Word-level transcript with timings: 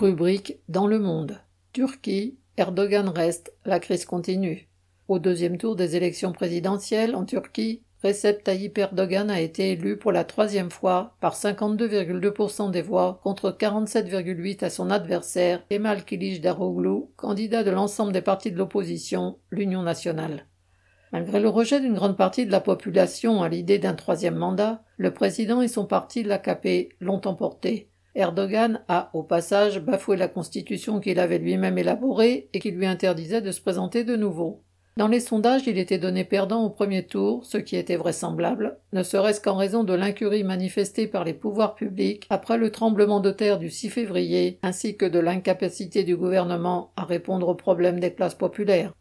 Rubrique 0.00 0.58
Dans 0.68 0.88
le 0.88 0.98
monde. 0.98 1.38
Turquie, 1.72 2.36
Erdogan 2.56 3.08
reste, 3.08 3.54
la 3.64 3.78
crise 3.78 4.04
continue. 4.04 4.68
Au 5.06 5.20
deuxième 5.20 5.56
tour 5.56 5.76
des 5.76 5.94
élections 5.94 6.32
présidentielles 6.32 7.14
en 7.14 7.24
Turquie, 7.24 7.84
Recep 8.02 8.42
Tayyip 8.42 8.76
Erdogan 8.76 9.30
a 9.30 9.40
été 9.40 9.70
élu 9.70 9.96
pour 9.96 10.10
la 10.10 10.24
troisième 10.24 10.70
fois 10.70 11.14
par 11.20 11.36
52,2% 11.36 12.72
des 12.72 12.82
voix 12.82 13.20
contre 13.22 13.52
47,8% 13.52 14.64
à 14.64 14.70
son 14.70 14.90
adversaire 14.90 15.64
Kemal 15.68 16.02
Daroglu, 16.42 17.04
candidat 17.16 17.62
de 17.62 17.70
l'ensemble 17.70 18.12
des 18.12 18.20
partis 18.20 18.50
de 18.50 18.58
l'opposition, 18.58 19.38
l'Union 19.52 19.82
nationale. 19.82 20.48
Malgré 21.12 21.38
le 21.38 21.48
rejet 21.48 21.80
d'une 21.80 21.94
grande 21.94 22.16
partie 22.16 22.46
de 22.46 22.52
la 22.52 22.60
population 22.60 23.44
à 23.44 23.48
l'idée 23.48 23.78
d'un 23.78 23.94
troisième 23.94 24.34
mandat, 24.34 24.82
le 24.96 25.14
président 25.14 25.62
et 25.62 25.68
son 25.68 25.86
parti, 25.86 26.24
l'AKP, 26.24 26.96
l'ont 27.00 27.20
emporté. 27.26 27.90
Erdogan 28.14 28.82
a, 28.88 29.10
au 29.12 29.22
passage, 29.22 29.80
bafoué 29.80 30.16
la 30.16 30.28
constitution 30.28 31.00
qu'il 31.00 31.18
avait 31.18 31.38
lui-même 31.38 31.78
élaborée 31.78 32.48
et 32.52 32.60
qui 32.60 32.70
lui 32.70 32.86
interdisait 32.86 33.40
de 33.42 33.50
se 33.50 33.60
présenter 33.60 34.04
de 34.04 34.16
nouveau. 34.16 34.62
Dans 34.96 35.08
les 35.08 35.18
sondages, 35.18 35.66
il 35.66 35.76
était 35.76 35.98
donné 35.98 36.22
perdant 36.22 36.62
au 36.62 36.70
premier 36.70 37.04
tour, 37.04 37.44
ce 37.44 37.58
qui 37.58 37.74
était 37.74 37.96
vraisemblable, 37.96 38.78
ne 38.92 39.02
serait-ce 39.02 39.40
qu'en 39.40 39.56
raison 39.56 39.82
de 39.82 39.92
l'incurie 39.92 40.44
manifestée 40.44 41.08
par 41.08 41.24
les 41.24 41.34
pouvoirs 41.34 41.74
publics 41.74 42.26
après 42.30 42.58
le 42.58 42.70
tremblement 42.70 43.18
de 43.18 43.32
terre 43.32 43.58
du 43.58 43.70
6 43.70 43.90
février, 43.90 44.60
ainsi 44.62 44.96
que 44.96 45.06
de 45.06 45.18
l'incapacité 45.18 46.04
du 46.04 46.16
gouvernement 46.16 46.92
à 46.96 47.04
répondre 47.04 47.48
aux 47.48 47.56
problèmes 47.56 47.98
des 47.98 48.14
classes 48.14 48.36
populaires. 48.36 48.92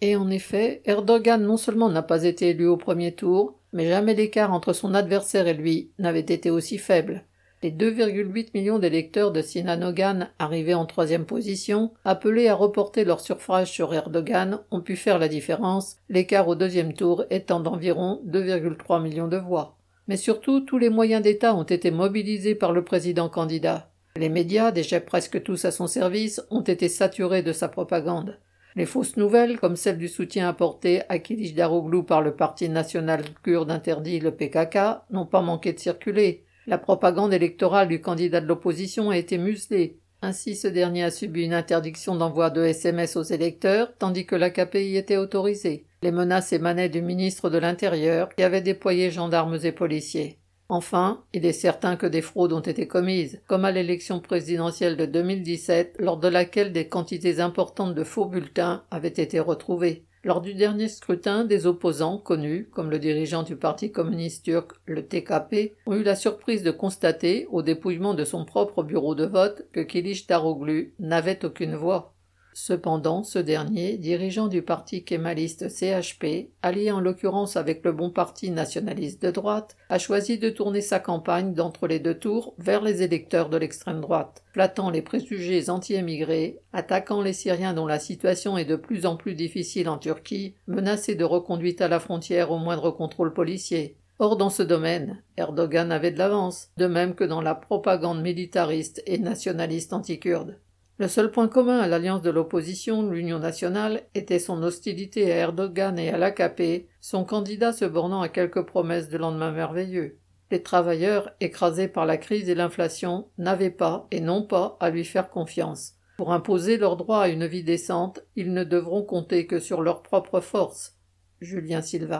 Et 0.00 0.16
en 0.16 0.30
effet, 0.30 0.82
Erdogan 0.84 1.40
non 1.40 1.56
seulement 1.56 1.90
n'a 1.90 2.02
pas 2.02 2.24
été 2.24 2.48
élu 2.48 2.66
au 2.66 2.76
premier 2.76 3.12
tour, 3.12 3.60
mais 3.72 3.88
jamais 3.88 4.14
l'écart 4.14 4.52
entre 4.52 4.72
son 4.72 4.94
adversaire 4.94 5.46
et 5.46 5.54
lui 5.54 5.92
n'avait 6.00 6.18
été 6.20 6.50
aussi 6.50 6.76
faible. 6.76 7.24
Les 7.62 7.70
2,8 7.70 8.52
millions 8.54 8.78
d'électeurs 8.78 9.32
de 9.32 9.42
Sinan 9.42 9.82
Ogan, 9.82 10.30
arrivés 10.38 10.72
en 10.72 10.86
troisième 10.86 11.26
position, 11.26 11.92
appelés 12.06 12.48
à 12.48 12.54
reporter 12.54 13.04
leur 13.04 13.20
suffrage 13.20 13.70
sur 13.70 13.92
Erdogan, 13.92 14.60
ont 14.70 14.80
pu 14.80 14.96
faire 14.96 15.18
la 15.18 15.28
différence, 15.28 15.98
l'écart 16.08 16.48
au 16.48 16.54
deuxième 16.54 16.94
tour 16.94 17.26
étant 17.28 17.60
d'environ 17.60 18.22
2,3 18.26 19.02
millions 19.02 19.28
de 19.28 19.36
voix. 19.36 19.76
Mais 20.08 20.16
surtout, 20.16 20.60
tous 20.60 20.78
les 20.78 20.88
moyens 20.88 21.22
d'État 21.22 21.54
ont 21.54 21.64
été 21.64 21.90
mobilisés 21.90 22.54
par 22.54 22.72
le 22.72 22.82
président 22.82 23.28
candidat. 23.28 23.90
Les 24.16 24.30
médias, 24.30 24.72
déjà 24.72 24.98
presque 24.98 25.42
tous 25.42 25.66
à 25.66 25.70
son 25.70 25.86
service, 25.86 26.42
ont 26.48 26.62
été 26.62 26.88
saturés 26.88 27.42
de 27.42 27.52
sa 27.52 27.68
propagande. 27.68 28.38
Les 28.74 28.86
fausses 28.86 29.18
nouvelles, 29.18 29.60
comme 29.60 29.76
celle 29.76 29.98
du 29.98 30.08
soutien 30.08 30.48
apporté 30.48 31.02
à 31.10 31.18
Kilij 31.18 31.54
Daroglu 31.54 32.04
par 32.04 32.22
le 32.22 32.34
Parti 32.34 32.70
national 32.70 33.22
kurde 33.42 33.70
interdit, 33.70 34.18
le 34.18 34.30
PKK, 34.30 35.02
n'ont 35.10 35.26
pas 35.26 35.42
manqué 35.42 35.74
de 35.74 35.78
circuler. 35.78 36.44
La 36.66 36.78
propagande 36.78 37.32
électorale 37.32 37.88
du 37.88 38.00
candidat 38.00 38.40
de 38.40 38.46
l'opposition 38.46 39.10
a 39.10 39.16
été 39.16 39.38
muselée. 39.38 39.98
Ainsi, 40.22 40.54
ce 40.54 40.68
dernier 40.68 41.04
a 41.04 41.10
subi 41.10 41.44
une 41.44 41.54
interdiction 41.54 42.14
d'envoi 42.14 42.50
de 42.50 42.62
SMS 42.62 43.16
aux 43.16 43.22
électeurs, 43.22 43.92
tandis 43.98 44.26
que 44.26 44.36
l'AKP 44.36 44.74
y 44.74 44.96
était 44.96 45.16
autorisé. 45.16 45.86
Les 46.02 46.12
menaces 46.12 46.52
émanaient 46.52 46.90
du 46.90 47.00
ministre 47.00 47.48
de 47.48 47.56
l'Intérieur, 47.56 48.28
qui 48.34 48.42
avait 48.42 48.60
déployé 48.60 49.10
gendarmes 49.10 49.58
et 49.62 49.72
policiers. 49.72 50.38
Enfin, 50.68 51.24
il 51.32 51.46
est 51.46 51.52
certain 51.52 51.96
que 51.96 52.06
des 52.06 52.20
fraudes 52.20 52.52
ont 52.52 52.60
été 52.60 52.86
commises, 52.86 53.40
comme 53.48 53.64
à 53.64 53.72
l'élection 53.72 54.20
présidentielle 54.20 54.96
de 54.96 55.06
2017, 55.06 55.96
lors 55.98 56.18
de 56.18 56.28
laquelle 56.28 56.72
des 56.72 56.86
quantités 56.86 57.40
importantes 57.40 57.94
de 57.94 58.04
faux 58.04 58.26
bulletins 58.26 58.84
avaient 58.90 59.08
été 59.08 59.40
retrouvées. 59.40 60.04
Lors 60.22 60.42
du 60.42 60.52
dernier 60.52 60.88
scrutin, 60.88 61.44
des 61.44 61.66
opposants 61.66 62.18
connus, 62.18 62.68
comme 62.72 62.90
le 62.90 62.98
dirigeant 62.98 63.42
du 63.42 63.56
Parti 63.56 63.90
communiste 63.90 64.44
turc, 64.44 64.72
le 64.84 65.06
TKP, 65.06 65.76
ont 65.86 65.94
eu 65.94 66.02
la 66.02 66.14
surprise 66.14 66.62
de 66.62 66.70
constater, 66.70 67.46
au 67.50 67.62
dépouillement 67.62 68.12
de 68.12 68.24
son 68.24 68.44
propre 68.44 68.82
bureau 68.82 69.14
de 69.14 69.24
vote, 69.24 69.66
que 69.72 69.80
Kilic 69.80 70.28
Daroglu 70.28 70.92
n'avait 70.98 71.42
aucune 71.46 71.74
voix. 71.74 72.14
Cependant, 72.52 73.22
ce 73.22 73.38
dernier, 73.38 73.96
dirigeant 73.96 74.48
du 74.48 74.62
parti 74.62 75.04
kémaliste 75.04 75.68
CHP, 75.68 76.50
allié 76.62 76.90
en 76.90 77.00
l'occurrence 77.00 77.56
avec 77.56 77.84
le 77.84 77.92
bon 77.92 78.10
parti 78.10 78.50
nationaliste 78.50 79.22
de 79.22 79.30
droite, 79.30 79.76
a 79.88 79.98
choisi 79.98 80.38
de 80.38 80.50
tourner 80.50 80.80
sa 80.80 80.98
campagne 80.98 81.54
d'entre 81.54 81.86
les 81.86 82.00
deux 82.00 82.18
tours 82.18 82.54
vers 82.58 82.82
les 82.82 83.02
électeurs 83.02 83.50
de 83.50 83.56
l'extrême 83.56 84.00
droite, 84.00 84.42
flattant 84.52 84.90
les 84.90 85.02
préjugés 85.02 85.70
anti-émigrés, 85.70 86.58
attaquant 86.72 87.22
les 87.22 87.32
Syriens 87.32 87.74
dont 87.74 87.86
la 87.86 88.00
situation 88.00 88.58
est 88.58 88.64
de 88.64 88.76
plus 88.76 89.06
en 89.06 89.16
plus 89.16 89.34
difficile 89.34 89.88
en 89.88 89.98
Turquie, 89.98 90.54
menacés 90.66 91.14
de 91.14 91.24
reconduite 91.24 91.80
à 91.80 91.88
la 91.88 92.00
frontière 92.00 92.50
au 92.50 92.58
moindre 92.58 92.90
contrôle 92.90 93.32
policier. 93.32 93.96
Or, 94.18 94.36
dans 94.36 94.50
ce 94.50 94.62
domaine, 94.62 95.22
Erdogan 95.38 95.90
avait 95.90 96.10
de 96.10 96.18
l'avance, 96.18 96.68
de 96.76 96.86
même 96.86 97.14
que 97.14 97.24
dans 97.24 97.40
la 97.40 97.54
propagande 97.54 98.20
militariste 98.20 99.02
et 99.06 99.18
nationaliste 99.18 99.94
anti-kurde. 99.94 100.58
Le 101.00 101.08
seul 101.08 101.30
point 101.30 101.48
commun 101.48 101.78
à 101.78 101.88
l'alliance 101.88 102.20
de 102.20 102.28
l'opposition, 102.28 103.08
l'Union 103.08 103.38
nationale, 103.38 104.02
était 104.14 104.38
son 104.38 104.62
hostilité 104.62 105.32
à 105.32 105.36
Erdogan 105.36 105.98
et 105.98 106.10
à 106.10 106.18
l'AKP, 106.18 106.90
son 107.00 107.24
candidat 107.24 107.72
se 107.72 107.86
bornant 107.86 108.20
à 108.20 108.28
quelques 108.28 108.66
promesses 108.66 109.08
de 109.08 109.16
lendemain 109.16 109.50
merveilleux. 109.50 110.18
Les 110.50 110.62
travailleurs, 110.62 111.30
écrasés 111.40 111.88
par 111.88 112.04
la 112.04 112.18
crise 112.18 112.50
et 112.50 112.54
l'inflation, 112.54 113.28
n'avaient 113.38 113.70
pas 113.70 114.08
et 114.10 114.20
n'ont 114.20 114.42
pas 114.42 114.76
à 114.78 114.90
lui 114.90 115.06
faire 115.06 115.30
confiance. 115.30 115.94
Pour 116.18 116.34
imposer 116.34 116.76
leur 116.76 116.98
droit 116.98 117.20
à 117.20 117.28
une 117.28 117.46
vie 117.46 117.64
décente, 117.64 118.20
ils 118.36 118.52
ne 118.52 118.62
devront 118.62 119.02
compter 119.02 119.46
que 119.46 119.58
sur 119.58 119.80
leur 119.80 120.02
propre 120.02 120.40
force. 120.40 120.98
Julien 121.40 121.80
Silva. 121.80 122.18